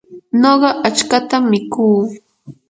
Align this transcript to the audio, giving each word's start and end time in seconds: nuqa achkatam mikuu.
nuqa 0.41 0.69
achkatam 0.87 1.43
mikuu. 1.51 1.99